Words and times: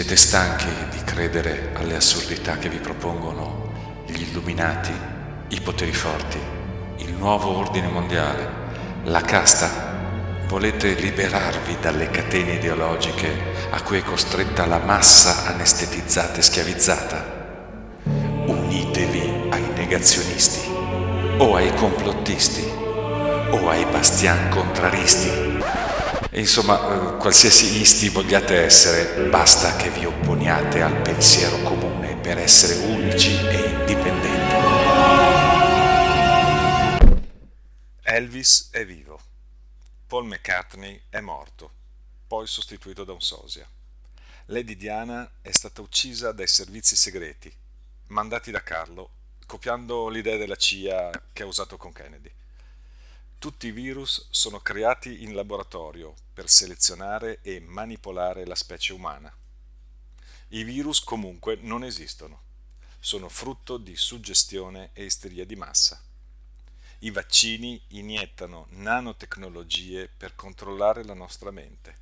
Siete 0.00 0.16
stanchi 0.16 0.66
di 0.92 1.04
credere 1.04 1.72
alle 1.74 1.94
assurdità 1.94 2.56
che 2.56 2.70
vi 2.70 2.78
propongono 2.78 3.70
gli 4.06 4.22
illuminati, 4.22 4.90
i 5.48 5.60
poteri 5.60 5.92
forti, 5.92 6.38
il 6.96 7.12
nuovo 7.12 7.58
ordine 7.58 7.88
mondiale, 7.88 8.48
la 9.04 9.20
casta? 9.20 9.68
Volete 10.46 10.94
liberarvi 10.94 11.76
dalle 11.82 12.08
catene 12.08 12.54
ideologiche 12.54 13.30
a 13.68 13.82
cui 13.82 13.98
è 13.98 14.02
costretta 14.02 14.64
la 14.64 14.78
massa 14.78 15.44
anestetizzata 15.52 16.38
e 16.38 16.42
schiavizzata? 16.42 17.98
Unitevi 18.46 19.48
ai 19.50 19.68
negazionisti, 19.74 20.66
o 21.36 21.56
ai 21.56 21.74
complottisti, 21.74 22.64
o 23.50 23.68
ai 23.68 23.84
bastian 23.84 24.48
contraristi. 24.48 25.49
Insomma, 26.32 27.14
eh, 27.14 27.16
qualsiasi 27.16 27.80
isti 27.80 28.08
vogliate 28.08 28.62
essere, 28.62 29.28
basta 29.28 29.74
che 29.74 29.90
vi 29.90 30.04
opponiate 30.04 30.80
al 30.80 31.02
pensiero 31.02 31.58
comune 31.62 32.16
per 32.18 32.38
essere 32.38 32.74
unici 32.84 33.34
e 33.34 33.70
indipendenti. 33.70 34.54
Elvis 38.02 38.68
è 38.70 38.86
vivo. 38.86 39.20
Paul 40.06 40.26
McCartney 40.26 41.02
è 41.08 41.18
morto, 41.18 41.72
poi 42.28 42.46
sostituito 42.46 43.02
da 43.02 43.12
un 43.12 43.20
sosia. 43.20 43.68
Lady 44.46 44.76
Diana 44.76 45.28
è 45.42 45.50
stata 45.50 45.80
uccisa 45.80 46.30
dai 46.30 46.46
servizi 46.46 46.94
segreti, 46.94 47.52
mandati 48.08 48.52
da 48.52 48.62
Carlo, 48.62 49.10
copiando 49.46 50.08
l'idea 50.08 50.36
della 50.36 50.56
CIA 50.56 51.10
che 51.32 51.42
ha 51.42 51.46
usato 51.46 51.76
con 51.76 51.92
Kennedy. 51.92 52.30
Tutti 53.40 53.68
i 53.68 53.72
virus 53.72 54.26
sono 54.28 54.60
creati 54.60 55.22
in 55.22 55.32
laboratorio 55.32 56.14
per 56.34 56.50
selezionare 56.50 57.38
e 57.40 57.58
manipolare 57.58 58.44
la 58.44 58.54
specie 58.54 58.92
umana. 58.92 59.34
I 60.48 60.62
virus 60.62 61.00
comunque 61.00 61.56
non 61.62 61.82
esistono, 61.82 62.42
sono 63.00 63.30
frutto 63.30 63.78
di 63.78 63.96
suggestione 63.96 64.90
e 64.92 65.04
isteria 65.04 65.46
di 65.46 65.56
massa. 65.56 65.98
I 66.98 67.10
vaccini 67.10 67.80
iniettano 67.88 68.66
nanotecnologie 68.72 70.10
per 70.14 70.34
controllare 70.34 71.02
la 71.02 71.14
nostra 71.14 71.50
mente. 71.50 71.96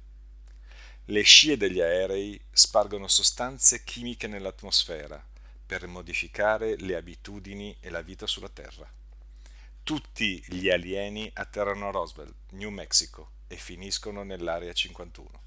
Le 1.04 1.22
scie 1.22 1.56
degli 1.56 1.80
aerei 1.80 2.40
spargono 2.50 3.06
sostanze 3.06 3.84
chimiche 3.84 4.26
nell'atmosfera 4.26 5.24
per 5.64 5.86
modificare 5.86 6.76
le 6.78 6.96
abitudini 6.96 7.76
e 7.78 7.90
la 7.90 8.02
vita 8.02 8.26
sulla 8.26 8.48
Terra. 8.48 8.97
Tutti 9.88 10.44
gli 10.48 10.68
alieni 10.68 11.30
atterrano 11.32 11.88
a 11.88 11.90
Roswell, 11.90 12.30
New 12.50 12.68
Mexico, 12.68 13.30
e 13.46 13.56
finiscono 13.56 14.22
nell'area 14.22 14.74
51. 14.74 15.42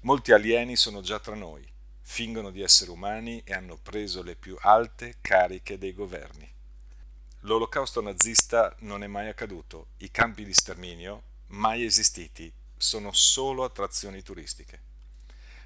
Molti 0.00 0.32
alieni 0.32 0.74
sono 0.74 1.00
già 1.00 1.20
tra 1.20 1.36
noi, 1.36 1.64
fingono 2.00 2.50
di 2.50 2.60
essere 2.60 2.90
umani 2.90 3.40
e 3.44 3.52
hanno 3.52 3.76
preso 3.76 4.24
le 4.24 4.34
più 4.34 4.56
alte 4.62 5.18
cariche 5.20 5.78
dei 5.78 5.94
governi. 5.94 6.52
L'olocausto 7.42 8.00
nazista 8.00 8.74
non 8.80 9.04
è 9.04 9.06
mai 9.06 9.28
accaduto, 9.28 9.90
i 9.98 10.10
campi 10.10 10.44
di 10.44 10.52
sterminio 10.52 11.22
mai 11.50 11.84
esistiti, 11.84 12.52
sono 12.76 13.12
solo 13.12 13.62
attrazioni 13.62 14.22
turistiche. 14.22 14.80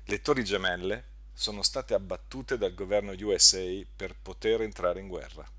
Le 0.05 0.21
torri 0.21 0.45
gemelle 0.45 1.05
sono 1.33 1.63
state 1.63 1.95
abbattute 1.95 2.59
dal 2.59 2.75
governo 2.75 3.13
USA 3.19 3.65
per 3.97 4.15
poter 4.21 4.61
entrare 4.61 5.01
in 5.01 5.09
guerra. 5.09 5.51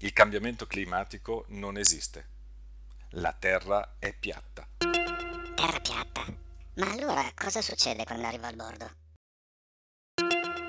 Il 0.00 0.12
cambiamento 0.12 0.68
climatico 0.68 1.44
non 1.48 1.76
esiste. 1.76 2.28
La 3.12 3.32
Terra 3.32 3.96
è 3.98 4.14
piatta. 4.14 4.64
Terra 4.78 5.80
piatta? 5.80 6.24
Ma 6.76 6.92
allora 6.92 7.28
cosa 7.34 7.60
succede 7.60 8.04
quando 8.04 8.28
arrivo 8.28 8.46
al 8.46 8.54
bordo? 8.54 8.90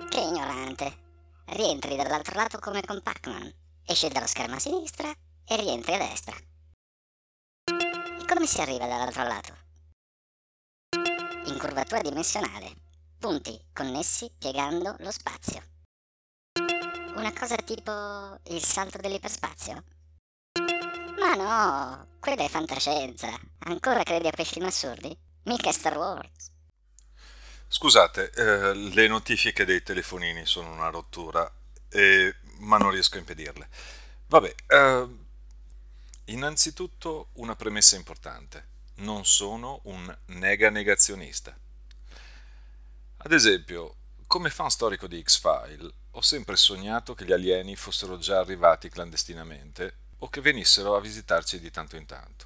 Che 0.09 0.19
ignorante. 0.19 1.07
Rientri 1.45 1.95
dall'altro 1.95 2.35
lato 2.39 2.57
come 2.57 2.81
con 2.81 3.03
Pac-Man. 3.03 3.53
Esci 3.85 4.07
dallo 4.07 4.25
schermo 4.25 4.55
a 4.55 4.59
sinistra 4.59 5.11
e 5.45 5.55
rientri 5.57 5.93
a 5.93 5.99
destra. 5.99 6.35
E 6.35 8.25
come 8.25 8.47
si 8.47 8.61
arriva 8.61 8.87
dall'altro 8.87 9.23
lato? 9.27 9.55
In 11.45 11.57
curvatura 11.59 12.01
dimensionale. 12.01 12.73
Punti 13.19 13.63
connessi 13.73 14.31
piegando 14.39 14.95
lo 14.99 15.11
spazio. 15.11 15.68
Una 17.19 17.33
cosa 17.33 17.57
tipo 17.57 18.39
il 18.45 18.63
salto 18.63 18.97
dell'iperspazio? 18.97 19.83
Ma 21.19 21.35
no, 21.35 22.07
quella 22.17 22.45
è 22.45 22.47
fantascienza. 22.47 23.37
Ancora 23.65 24.03
credi 24.03 24.27
a 24.27 24.31
quei 24.31 24.45
film 24.45 24.67
assurdi? 24.67 25.13
Mica 25.43 25.69
Star 25.73 25.97
Wars. 25.97 26.49
Scusate, 27.67 28.31
eh, 28.31 28.73
le 28.73 29.07
notifiche 29.09 29.65
dei 29.65 29.83
telefonini 29.83 30.45
sono 30.45 30.71
una 30.71 30.87
rottura, 30.87 31.51
eh, 31.89 32.33
ma 32.59 32.77
non 32.77 32.91
riesco 32.91 33.17
a 33.17 33.19
impedirle. 33.19 33.67
Vabbè, 34.27 34.55
eh, 34.67 35.07
innanzitutto 36.27 37.31
una 37.33 37.57
premessa 37.57 37.97
importante. 37.97 38.67
Non 38.99 39.25
sono 39.25 39.81
un 39.83 40.17
nega 40.27 40.69
negazionista. 40.69 41.53
Ad 43.17 43.33
esempio, 43.33 43.95
come 44.25 44.49
fan 44.49 44.69
storico 44.69 45.05
di 45.05 45.21
X-File, 45.21 45.91
ho 46.11 46.21
sempre 46.21 46.55
sognato 46.55 47.13
che 47.13 47.23
gli 47.23 47.31
alieni 47.31 47.75
fossero 47.75 48.17
già 48.17 48.39
arrivati 48.39 48.89
clandestinamente 48.89 50.07
o 50.19 50.29
che 50.29 50.41
venissero 50.41 50.95
a 50.95 51.01
visitarci 51.01 51.59
di 51.59 51.69
tanto 51.69 51.95
in 51.95 52.05
tanto. 52.05 52.45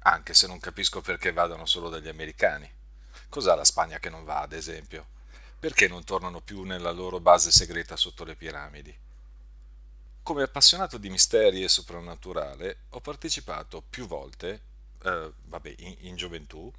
Anche 0.00 0.34
se 0.34 0.46
non 0.46 0.60
capisco 0.60 1.00
perché 1.00 1.32
vadano 1.32 1.66
solo 1.66 1.88
dagli 1.88 2.08
americani. 2.08 2.70
Cos'ha 3.28 3.56
la 3.56 3.64
Spagna 3.64 3.98
che 3.98 4.08
non 4.08 4.24
va, 4.24 4.40
ad 4.40 4.52
esempio? 4.52 5.06
Perché 5.58 5.88
non 5.88 6.04
tornano 6.04 6.40
più 6.40 6.62
nella 6.62 6.92
loro 6.92 7.18
base 7.18 7.50
segreta 7.50 7.96
sotto 7.96 8.24
le 8.24 8.36
piramidi? 8.36 8.96
Come 10.22 10.42
appassionato 10.42 10.96
di 10.96 11.10
misteri 11.10 11.64
e 11.64 11.68
soprannaturale, 11.68 12.78
ho 12.90 13.00
partecipato 13.00 13.82
più 13.82 14.06
volte, 14.06 14.60
eh, 15.02 15.32
vabbè, 15.44 15.74
in, 15.78 15.96
in 16.00 16.16
gioventù, 16.16 16.72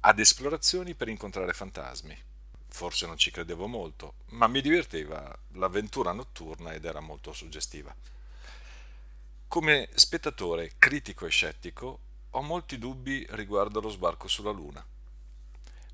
ad 0.00 0.18
esplorazioni 0.18 0.94
per 0.94 1.08
incontrare 1.08 1.52
fantasmi 1.52 2.26
forse 2.68 3.06
non 3.06 3.16
ci 3.16 3.30
credevo 3.30 3.66
molto, 3.66 4.14
ma 4.30 4.46
mi 4.46 4.60
divertiva 4.60 5.36
l'avventura 5.54 6.12
notturna 6.12 6.72
ed 6.72 6.84
era 6.84 7.00
molto 7.00 7.32
suggestiva. 7.32 7.94
Come 9.48 9.88
spettatore 9.94 10.72
critico 10.78 11.26
e 11.26 11.30
scettico 11.30 12.00
ho 12.30 12.42
molti 12.42 12.78
dubbi 12.78 13.26
riguardo 13.30 13.78
allo 13.78 13.88
sbarco 13.88 14.28
sulla 14.28 14.50
Luna. 14.50 14.84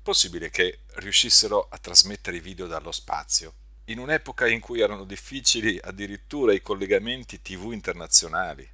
Possibile 0.01 0.49
che 0.49 0.79
riuscissero 0.95 1.67
a 1.69 1.77
trasmettere 1.77 2.37
i 2.37 2.41
video 2.41 2.67
dallo 2.67 2.91
spazio, 2.91 3.53
in 3.85 3.99
un'epoca 3.99 4.47
in 4.47 4.59
cui 4.59 4.81
erano 4.81 5.05
difficili 5.05 5.79
addirittura 5.81 6.53
i 6.53 6.61
collegamenti 6.61 7.41
tv 7.41 7.71
internazionali. 7.71 8.69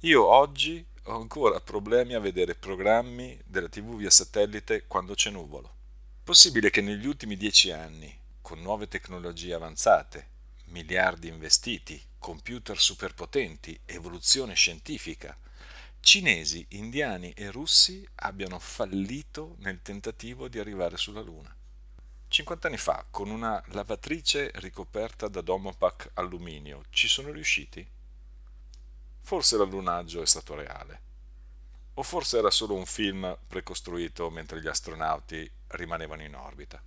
Io 0.00 0.24
oggi 0.24 0.84
ho 1.04 1.16
ancora 1.20 1.60
problemi 1.60 2.14
a 2.14 2.20
vedere 2.20 2.54
programmi 2.54 3.38
della 3.44 3.68
tv 3.68 3.96
via 3.96 4.10
satellite 4.10 4.84
quando 4.86 5.14
c'è 5.14 5.30
nuvolo. 5.30 5.79
Possibile 6.30 6.70
che 6.70 6.80
negli 6.80 7.08
ultimi 7.08 7.36
dieci 7.36 7.72
anni, 7.72 8.16
con 8.40 8.60
nuove 8.60 8.86
tecnologie 8.86 9.52
avanzate, 9.52 10.28
miliardi 10.66 11.26
investiti, 11.26 12.00
computer 12.20 12.78
superpotenti, 12.78 13.76
evoluzione 13.84 14.54
scientifica, 14.54 15.36
cinesi, 15.98 16.64
indiani 16.68 17.32
e 17.32 17.50
russi 17.50 18.08
abbiano 18.14 18.60
fallito 18.60 19.56
nel 19.58 19.82
tentativo 19.82 20.46
di 20.46 20.60
arrivare 20.60 20.96
sulla 20.96 21.20
Luna. 21.20 21.52
50 22.28 22.68
anni 22.68 22.76
fa, 22.76 23.04
con 23.10 23.28
una 23.28 23.60
lavatrice 23.70 24.52
ricoperta 24.54 25.26
da 25.26 25.40
Domopac 25.40 26.10
alluminio, 26.14 26.84
ci 26.90 27.08
sono 27.08 27.32
riusciti? 27.32 27.84
Forse 29.20 29.56
l'allunaggio 29.56 30.22
è 30.22 30.26
stato 30.26 30.54
reale. 30.54 31.02
O 31.94 32.04
forse 32.04 32.38
era 32.38 32.52
solo 32.52 32.76
un 32.76 32.86
film 32.86 33.36
precostruito 33.48 34.30
mentre 34.30 34.60
gli 34.60 34.68
astronauti 34.68 35.58
rimanevano 35.70 36.22
in 36.22 36.34
orbita. 36.34 36.82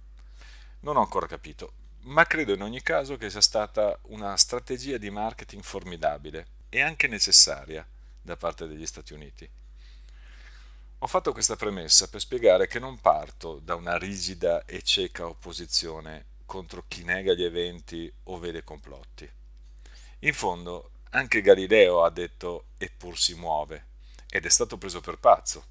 Non 0.81 0.97
ho 0.97 1.01
ancora 1.01 1.27
capito, 1.27 1.73
ma 2.01 2.25
credo 2.25 2.53
in 2.53 2.61
ogni 2.61 2.81
caso 2.81 3.17
che 3.17 3.29
sia 3.29 3.41
stata 3.41 3.97
una 4.03 4.35
strategia 4.37 4.97
di 4.97 5.09
marketing 5.09 5.63
formidabile 5.63 6.47
e 6.69 6.81
anche 6.81 7.07
necessaria 7.07 7.85
da 8.21 8.35
parte 8.35 8.67
degli 8.67 8.85
Stati 8.85 9.13
Uniti. 9.13 9.49
Ho 10.99 11.07
fatto 11.07 11.33
questa 11.33 11.55
premessa 11.55 12.07
per 12.07 12.21
spiegare 12.21 12.67
che 12.67 12.79
non 12.79 12.99
parto 12.99 13.59
da 13.59 13.75
una 13.75 13.97
rigida 13.97 14.63
e 14.65 14.81
cieca 14.81 15.27
opposizione 15.27 16.25
contro 16.45 16.85
chi 16.87 17.03
nega 17.03 17.33
gli 17.33 17.43
eventi 17.43 18.11
o 18.23 18.39
vede 18.39 18.63
complotti. 18.63 19.29
In 20.19 20.33
fondo, 20.33 20.91
anche 21.11 21.41
Galileo 21.41 22.03
ha 22.03 22.09
detto 22.09 22.67
eppur 22.77 23.17
si 23.17 23.35
muove 23.35 23.85
ed 24.29 24.45
è 24.45 24.49
stato 24.49 24.77
preso 24.77 25.01
per 25.01 25.17
pazzo. 25.17 25.65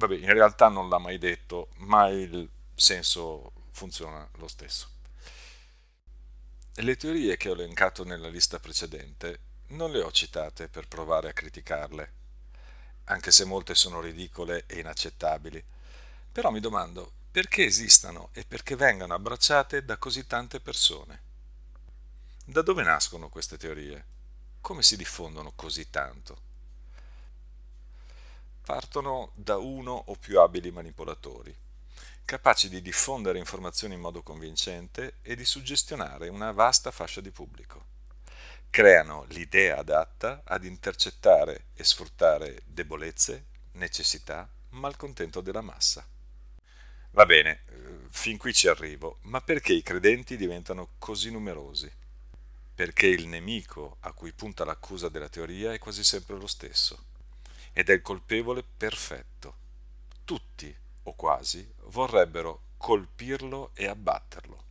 Vabbè, 0.00 0.14
in 0.16 0.32
realtà 0.32 0.68
non 0.68 0.88
l'ha 0.88 0.96
mai 0.96 1.18
detto, 1.18 1.68
ma 1.80 2.08
il 2.08 2.48
senso 2.74 3.52
funziona 3.70 4.26
lo 4.36 4.48
stesso. 4.48 4.88
Le 6.76 6.96
teorie 6.96 7.36
che 7.36 7.50
ho 7.50 7.52
elencato 7.52 8.02
nella 8.02 8.28
lista 8.28 8.58
precedente 8.58 9.40
non 9.68 9.90
le 9.90 10.00
ho 10.00 10.10
citate 10.10 10.68
per 10.68 10.88
provare 10.88 11.28
a 11.28 11.32
criticarle, 11.34 12.12
anche 13.04 13.30
se 13.30 13.44
molte 13.44 13.74
sono 13.74 14.00
ridicole 14.00 14.64
e 14.66 14.78
inaccettabili. 14.78 15.62
Però 16.32 16.50
mi 16.50 16.60
domando, 16.60 17.12
perché 17.30 17.66
esistano 17.66 18.30
e 18.32 18.46
perché 18.46 18.76
vengano 18.76 19.12
abbracciate 19.12 19.84
da 19.84 19.98
così 19.98 20.26
tante 20.26 20.60
persone. 20.60 21.22
Da 22.46 22.62
dove 22.62 22.82
nascono 22.84 23.28
queste 23.28 23.58
teorie? 23.58 24.06
Come 24.62 24.82
si 24.82 24.96
diffondono 24.96 25.52
così 25.54 25.90
tanto? 25.90 26.48
Partono 28.70 29.32
da 29.34 29.56
uno 29.56 29.90
o 30.06 30.14
più 30.14 30.38
abili 30.38 30.70
manipolatori, 30.70 31.52
capaci 32.24 32.68
di 32.68 32.80
diffondere 32.80 33.36
informazioni 33.36 33.94
in 33.94 34.00
modo 34.00 34.22
convincente 34.22 35.16
e 35.22 35.34
di 35.34 35.44
suggestionare 35.44 36.28
una 36.28 36.52
vasta 36.52 36.92
fascia 36.92 37.20
di 37.20 37.32
pubblico. 37.32 37.86
Creano 38.70 39.24
l'idea 39.30 39.78
adatta 39.78 40.42
ad 40.44 40.64
intercettare 40.64 41.64
e 41.74 41.82
sfruttare 41.82 42.62
debolezze, 42.64 43.46
necessità, 43.72 44.48
malcontento 44.68 45.40
della 45.40 45.62
massa. 45.62 46.06
Va 47.10 47.26
bene, 47.26 47.64
eh, 47.66 48.06
fin 48.10 48.38
qui 48.38 48.54
ci 48.54 48.68
arrivo, 48.68 49.18
ma 49.22 49.40
perché 49.40 49.72
i 49.72 49.82
credenti 49.82 50.36
diventano 50.36 50.90
così 50.98 51.32
numerosi? 51.32 51.90
Perché 52.72 53.08
il 53.08 53.26
nemico 53.26 53.96
a 54.02 54.12
cui 54.12 54.32
punta 54.32 54.64
l'accusa 54.64 55.08
della 55.08 55.28
teoria 55.28 55.72
è 55.72 55.78
quasi 55.80 56.04
sempre 56.04 56.36
lo 56.36 56.46
stesso, 56.46 57.08
ed 57.72 57.88
è 57.88 57.92
il 57.92 58.02
colpevole 58.02 58.62
perfetto. 58.62 59.56
Tutti, 60.24 60.74
o 61.04 61.14
quasi, 61.14 61.68
vorrebbero 61.84 62.62
colpirlo 62.76 63.70
e 63.74 63.86
abbatterlo. 63.86 64.64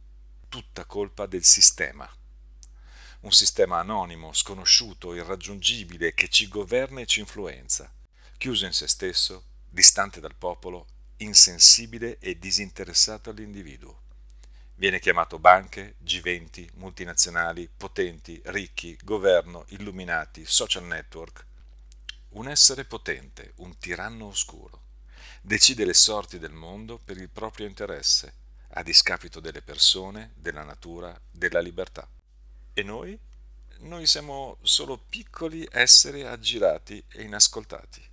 Tutta 0.50 0.86
colpa 0.86 1.25
del 1.25 1.44
sistema. 1.44 2.10
Un 3.22 3.31
sistema 3.31 3.80
anonimo, 3.80 4.34
sconosciuto, 4.34 5.13
irraggiungibile, 5.13 6.13
che 6.13 6.30
ci 6.30 6.48
governa 6.48 7.01
e 7.01 7.06
ci 7.06 7.19
influenza, 7.19 7.92
chiuso 8.38 8.66
in 8.66 8.74
se 8.74 8.88
stesso, 8.88 9.44
distante 9.69 10.19
dal 10.19 10.36
popolo 10.36 10.88
insensibile 11.18 12.18
e 12.19 12.40
disinteressato 12.40 13.30
all'individuo. 13.30 14.02
Viene 14.75 15.00
chiamato 15.00 15.40
banche, 15.40 15.95
G20, 16.04 16.69
multinazionali, 16.75 17.69
potenti, 17.75 18.42
ricchi, 18.45 18.98
governo, 19.04 19.66
illuminati, 19.69 20.45
social 20.45 20.86
network. 20.86 21.45
Un 22.30 22.48
essere 22.48 22.86
potente, 22.86 23.54
un 23.58 23.78
tiranno 23.78 24.28
oscuro. 24.28 24.84
Decide 25.42 25.86
le 25.86 25.94
sorti 25.94 26.40
del 26.40 26.52
mondo 26.52 26.98
per 26.98 27.18
il 27.18 27.30
proprio 27.30 27.68
interesse, 27.68 28.34
a 28.74 28.84
discapito 28.84 29.40
delle 29.40 29.62
persone, 29.62 30.34
della 30.36 30.64
natura, 30.64 31.20
della 31.31 31.60
libertà. 31.60 32.08
E 32.74 32.84
noi? 32.84 33.18
Noi 33.80 34.06
siamo 34.06 34.58
solo 34.62 34.98
piccoli 34.98 35.68
esseri 35.72 36.24
aggirati 36.24 37.04
e 37.10 37.24
inascoltati 37.24 38.10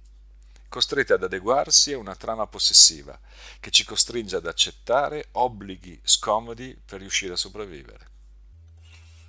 costretti 0.69 1.13
ad 1.15 1.23
adeguarsi 1.23 1.95
a 1.95 1.99
una 1.99 2.15
trama 2.15 2.47
possessiva 2.47 3.19
che 3.61 3.71
ci 3.71 3.83
costringe 3.83 4.37
ad 4.37 4.47
accettare 4.47 5.29
obblighi 5.33 5.99
scomodi 6.05 6.79
per 6.85 7.01
riuscire 7.01 7.33
a 7.33 7.37
sopravvivere. 7.37 8.15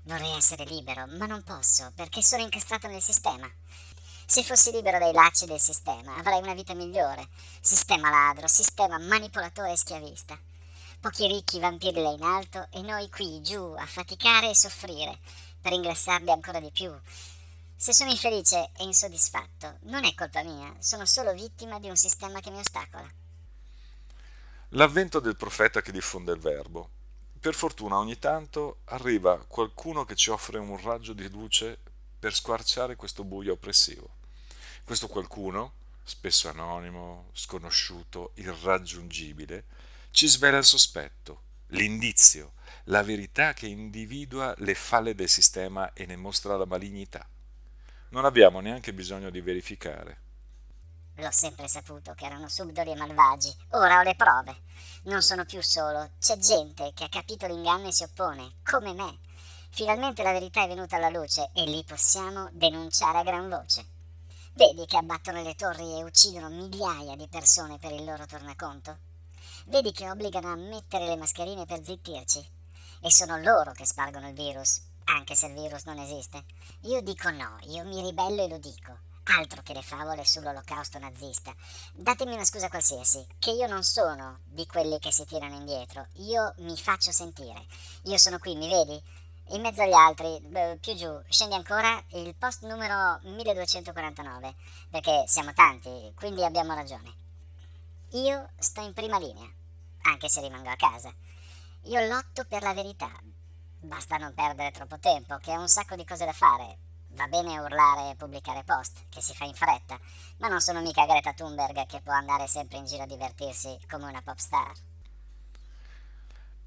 Vorrei 0.04 0.36
essere 0.36 0.66
libero, 0.66 1.06
ma 1.18 1.26
non 1.26 1.44
posso 1.44 1.92
perché 1.96 2.22
sono 2.22 2.44
incastrato 2.44 2.88
nel 2.88 3.02
sistema. 3.02 3.50
Se 4.30 4.44
fossi 4.44 4.72
libero 4.72 5.00
dai 5.00 5.14
lacci 5.14 5.46
del 5.46 5.60
sistema, 5.60 6.18
avrei 6.18 6.42
una 6.42 6.54
vita 6.54 6.74
migliore. 6.74 7.30
Sistema 7.62 8.10
ladro, 8.10 8.48
sistema 8.48 8.98
manipolatore 9.00 9.72
e 9.72 9.78
schiavista. 9.78 10.38
Pochi 11.00 11.28
ricchi 11.28 11.60
vampiri 11.60 12.02
là 12.02 12.12
in 12.12 12.24
alto 12.24 12.68
e 12.72 12.82
noi 12.82 13.10
qui 13.10 13.42
giù 13.42 13.74
a 13.78 13.86
faticare 13.86 14.50
e 14.50 14.56
soffrire 14.56 15.18
per 15.62 15.72
ingrassarli 15.72 16.30
ancora 16.30 16.60
di 16.60 16.72
più, 16.72 16.94
se 17.80 17.94
sono 17.94 18.10
infelice 18.10 18.72
e 18.76 18.84
insoddisfatto, 18.84 19.78
non 19.84 20.04
è 20.04 20.16
colpa 20.16 20.42
mia, 20.42 20.76
sono 20.80 21.06
solo 21.06 21.32
vittima 21.34 21.80
di 21.80 21.88
un 21.88 21.96
sistema 21.96 22.40
che 22.40 22.50
mi 22.50 22.58
ostacola. 22.58 23.08
L'avvento 24.70 25.20
del 25.20 25.36
profeta 25.36 25.82
che 25.82 25.92
diffonde 25.92 26.32
il 26.32 26.40
verbo. 26.40 26.90
Per 27.40 27.54
fortuna 27.54 28.00
ogni 28.00 28.18
tanto 28.18 28.80
arriva 28.86 29.38
qualcuno 29.46 30.06
che 30.06 30.16
ci 30.16 30.32
offre 30.32 30.58
un 30.58 30.82
raggio 30.82 31.14
di 31.14 31.30
luce 31.30 31.78
per 32.18 32.34
squarciare 32.34 32.96
questo 32.96 33.24
buio 33.24 33.54
oppressivo. 33.54 34.17
Questo 34.88 35.10
qualcuno, 35.10 35.74
spesso 36.02 36.48
anonimo, 36.48 37.26
sconosciuto, 37.34 38.32
irraggiungibile, 38.36 39.66
ci 40.12 40.28
svela 40.28 40.60
il 40.60 40.64
sospetto, 40.64 41.42
l'indizio, 41.72 42.54
la 42.86 43.04
verità 43.04 43.52
che 43.52 43.68
individua 43.68 44.54
le 44.60 44.76
falle 44.76 45.14
del 45.14 45.28
sistema 45.28 45.92
e 45.92 46.06
ne 46.06 46.16
mostra 46.16 46.56
la 46.56 46.64
malignità. 46.64 47.28
Non 48.12 48.24
abbiamo 48.24 48.62
neanche 48.62 48.94
bisogno 48.94 49.30
di 49.30 49.42
verificare. 49.42 50.22
L'ho 51.16 51.32
sempre 51.32 51.68
saputo 51.68 52.14
che 52.14 52.24
erano 52.24 52.48
subdoli 52.48 52.92
e 52.92 52.96
malvagi. 52.96 53.54
Ora 53.72 54.00
ho 54.00 54.04
le 54.04 54.16
prove. 54.16 54.56
Non 55.04 55.22
sono 55.22 55.44
più 55.44 55.62
solo. 55.62 56.12
C'è 56.18 56.38
gente 56.38 56.94
che 56.96 57.04
ha 57.04 57.10
capito 57.10 57.46
l'inganno 57.46 57.90
e 57.90 57.92
si 57.92 58.04
oppone, 58.04 58.60
come 58.64 58.94
me. 58.94 59.18
Finalmente 59.70 60.24
la 60.24 60.32
verità 60.32 60.64
è 60.64 60.68
venuta 60.70 60.96
alla 60.96 61.10
luce 61.10 61.50
e 61.54 61.66
li 61.66 61.84
possiamo 61.84 62.48
denunciare 62.54 63.18
a 63.18 63.24
gran 63.24 63.50
voce. 63.50 63.97
Vedi 64.58 64.88
che 64.88 64.98
abbattono 64.98 65.44
le 65.44 65.54
torri 65.54 66.00
e 66.00 66.04
uccidono 66.04 66.50
migliaia 66.50 67.16
di 67.16 67.28
persone 67.28 67.78
per 67.78 67.92
il 67.92 68.04
loro 68.04 68.26
tornaconto? 68.26 68.98
Vedi 69.68 69.92
che 69.92 70.10
obbligano 70.10 70.52
a 70.52 70.56
mettere 70.56 71.06
le 71.06 71.16
mascherine 71.16 71.68
per 71.68 71.84
zittirci? 71.84 72.44
E 73.04 73.12
sono 73.12 73.38
loro 73.38 73.72
che 73.74 73.86
spargono 73.86 74.28
il 74.30 74.34
virus, 74.34 74.82
anche 75.04 75.36
se 75.36 75.46
il 75.46 75.54
virus 75.54 75.84
non 75.84 76.00
esiste. 76.00 76.44
Io 76.86 77.02
dico 77.02 77.30
no, 77.30 77.58
io 77.68 77.84
mi 77.84 78.02
ribello 78.02 78.46
e 78.46 78.48
lo 78.48 78.58
dico. 78.58 78.98
Altro 79.38 79.62
che 79.62 79.74
le 79.74 79.84
favole 79.84 80.26
sull'olocausto 80.26 80.98
nazista. 80.98 81.54
Datemi 81.94 82.34
una 82.34 82.44
scusa 82.44 82.68
qualsiasi, 82.68 83.24
che 83.38 83.52
io 83.52 83.68
non 83.68 83.84
sono 83.84 84.40
di 84.44 84.66
quelli 84.66 84.98
che 84.98 85.12
si 85.12 85.24
tirano 85.26 85.54
indietro. 85.54 86.08
Io 86.14 86.56
mi 86.62 86.76
faccio 86.76 87.12
sentire. 87.12 87.64
Io 88.06 88.18
sono 88.18 88.40
qui, 88.40 88.56
mi 88.56 88.70
vedi? 88.70 89.00
In 89.50 89.62
mezzo 89.62 89.82
agli 89.82 89.94
altri, 89.94 90.42
più 90.80 90.94
giù, 90.96 91.22
scendi 91.30 91.56
ancora 91.56 92.04
il 92.10 92.36
post 92.36 92.64
numero 92.66 93.20
1249, 93.24 94.56
perché 94.90 95.24
siamo 95.28 95.54
tanti, 95.54 96.12
quindi 96.16 96.44
abbiamo 96.44 96.74
ragione. 96.74 97.14
Io 98.12 98.50
sto 98.58 98.82
in 98.82 98.94
prima 98.94 99.18
linea, 99.18 99.50
anche 100.04 100.30
se 100.30 100.42
rimango 100.42 100.70
a 100.70 100.76
casa. 100.76 101.14
Io 101.84 102.06
lotto 102.08 102.46
per 102.46 102.62
la 102.62 102.74
verità, 102.74 103.10
Basta 103.80 104.18
non 104.18 104.34
perdere 104.34 104.72
troppo 104.72 104.98
tempo, 104.98 105.38
che 105.38 105.52
ho 105.52 105.60
un 105.60 105.70
sacco 105.70 105.96
di 105.96 106.04
cose 106.04 106.26
da 106.26 106.34
fare. 106.34 106.78
Va 107.10 107.28
bene 107.28 107.60
urlare 107.60 108.10
e 108.10 108.16
pubblicare 108.16 108.64
post, 108.64 109.06
che 109.08 109.22
si 109.22 109.34
fa 109.34 109.46
in 109.46 109.54
fretta, 109.54 109.98
ma 110.38 110.48
non 110.48 110.60
sono 110.60 110.82
mica 110.82 111.06
Greta 111.06 111.34
Thunberg 111.34 111.86
che 111.86 112.02
può 112.02 112.12
andare 112.12 112.48
sempre 112.48 112.80
in 112.80 112.86
giro 112.86 113.04
a 113.04 113.08
divertirsi 113.08 113.78
come 113.90 114.06
una 114.06 114.22
pop 114.22 114.38
star. 114.38 114.74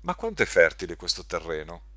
Ma 0.02 0.14
quanto 0.14 0.42
è 0.42 0.46
fertile 0.46 0.96
questo 0.96 1.26
terreno? 1.26 1.89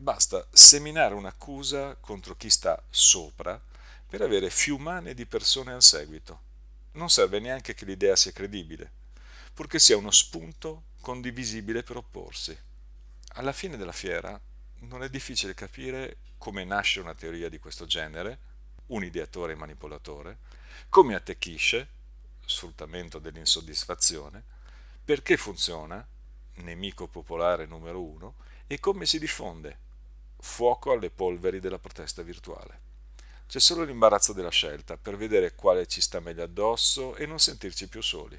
Basta 0.00 0.46
seminare 0.50 1.12
un'accusa 1.12 1.94
contro 1.96 2.34
chi 2.34 2.48
sta 2.48 2.82
sopra 2.88 3.60
per 4.08 4.22
avere 4.22 4.48
fiumane 4.48 5.12
di 5.12 5.26
persone 5.26 5.74
al 5.74 5.82
seguito. 5.82 6.40
Non 6.92 7.10
serve 7.10 7.38
neanche 7.38 7.74
che 7.74 7.84
l'idea 7.84 8.16
sia 8.16 8.32
credibile, 8.32 8.90
purché 9.52 9.78
sia 9.78 9.98
uno 9.98 10.10
spunto 10.10 10.84
condivisibile 11.02 11.82
per 11.82 11.98
opporsi. 11.98 12.58
Alla 13.34 13.52
fine 13.52 13.76
della 13.76 13.92
fiera 13.92 14.40
non 14.78 15.02
è 15.02 15.10
difficile 15.10 15.52
capire 15.52 16.16
come 16.38 16.64
nasce 16.64 17.00
una 17.00 17.14
teoria 17.14 17.50
di 17.50 17.58
questo 17.58 17.84
genere, 17.84 18.38
un 18.86 19.04
ideatore 19.04 19.52
e 19.52 19.56
manipolatore, 19.56 20.38
come 20.88 21.14
attecchisce, 21.14 21.88
sfruttamento 22.46 23.18
dell'insoddisfazione, 23.18 24.42
perché 25.04 25.36
funziona, 25.36 26.02
nemico 26.54 27.06
popolare 27.06 27.66
numero 27.66 28.00
uno, 28.00 28.36
e 28.66 28.80
come 28.80 29.04
si 29.04 29.18
diffonde, 29.18 29.88
fuoco 30.40 30.92
alle 30.92 31.10
polveri 31.10 31.60
della 31.60 31.78
protesta 31.78 32.22
virtuale. 32.22 32.88
C'è 33.46 33.58
solo 33.58 33.82
l'imbarazzo 33.82 34.32
della 34.32 34.50
scelta 34.50 34.96
per 34.96 35.16
vedere 35.16 35.54
quale 35.54 35.86
ci 35.86 36.00
sta 36.00 36.20
meglio 36.20 36.44
addosso 36.44 37.16
e 37.16 37.26
non 37.26 37.38
sentirci 37.38 37.88
più 37.88 38.00
soli. 38.00 38.38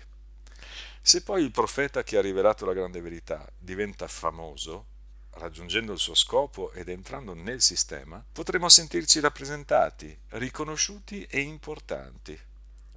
Se 1.01 1.21
poi 1.23 1.43
il 1.43 1.51
profeta 1.51 2.03
che 2.03 2.17
ha 2.17 2.21
rivelato 2.21 2.65
la 2.65 2.73
grande 2.73 3.01
verità 3.01 3.51
diventa 3.57 4.07
famoso, 4.07 4.85
raggiungendo 5.31 5.91
il 5.93 5.99
suo 5.99 6.13
scopo 6.13 6.71
ed 6.71 6.89
entrando 6.89 7.33
nel 7.33 7.61
sistema, 7.61 8.23
potremo 8.31 8.69
sentirci 8.69 9.19
rappresentati, 9.19 10.17
riconosciuti 10.29 11.23
e 11.23 11.39
importanti, 11.41 12.39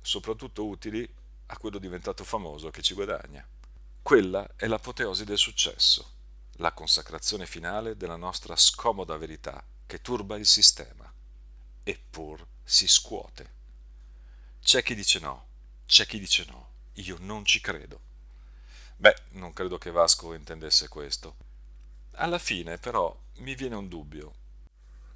soprattutto 0.01 0.67
utili 0.67 1.09
a 1.47 1.57
quello 1.57 1.79
diventato 1.79 2.25
famoso 2.25 2.71
che 2.71 2.83
ci 2.83 2.95
guadagna. 2.95 3.47
Quella 4.03 4.51
è 4.57 4.67
l'apoteosi 4.67 5.25
del 5.25 5.39
successo, 5.39 6.13
la 6.59 6.73
consacrazione 6.73 7.47
finale 7.47 7.97
della 7.97 8.17
nostra 8.17 8.55
scomoda 8.57 9.17
verità 9.17 9.65
che 9.87 10.01
turba 10.01 10.37
il 10.37 10.47
sistema, 10.47 11.13
eppur 11.83 12.47
si 12.63 12.87
scuote. 12.87 13.53
C'è 14.63 14.83
chi 14.83 14.95
dice 14.95 15.19
no, 15.19 15.47
c'è 15.87 16.07
chi 16.07 16.19
dice 16.19 16.45
no, 16.49 16.69
io 16.95 17.17
non 17.21 17.45
ci 17.45 17.61
credo. 17.61 18.01
Beh, 18.97 19.17
non 19.31 19.53
credo 19.53 19.79
che 19.79 19.91
Vasco 19.91 20.33
intendesse 20.33 20.89
questo. 20.89 21.37
Alla 22.13 22.39
fine 22.39 22.79
però 22.79 23.17
mi 23.39 23.55
viene 23.55 23.75
un 23.75 23.89
dubbio. 23.89 24.35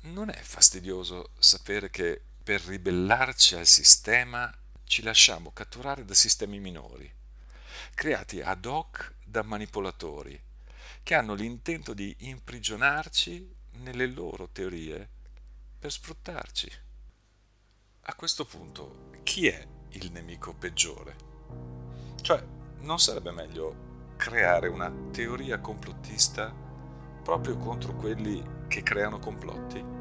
Non 0.00 0.30
è 0.30 0.40
fastidioso 0.40 1.30
sapere 1.38 1.90
che 1.90 2.20
per 2.42 2.60
ribellarci 2.62 3.54
al 3.54 3.66
sistema 3.66 4.52
ci 4.84 5.02
lasciamo 5.02 5.52
catturare 5.52 6.04
da 6.04 6.14
sistemi 6.14 6.58
minori, 6.58 7.12
creati 7.94 8.40
ad 8.40 8.64
hoc 8.64 9.14
da 9.24 9.42
manipolatori 9.42 10.46
che 11.08 11.14
hanno 11.14 11.32
l'intento 11.32 11.94
di 11.94 12.14
imprigionarci 12.18 13.56
nelle 13.78 14.06
loro 14.08 14.50
teorie 14.50 15.08
per 15.78 15.90
sfruttarci. 15.90 16.70
A 18.02 18.14
questo 18.14 18.44
punto, 18.44 19.08
chi 19.22 19.46
è 19.46 19.66
il 19.92 20.12
nemico 20.12 20.52
peggiore? 20.52 21.16
Cioè, 22.20 22.44
non 22.80 22.98
sarebbe 22.98 23.30
meglio 23.30 24.12
creare 24.18 24.68
una 24.68 24.92
teoria 25.10 25.60
complottista 25.60 26.54
proprio 27.22 27.56
contro 27.56 27.94
quelli 27.94 28.66
che 28.68 28.82
creano 28.82 29.18
complotti? 29.18 29.97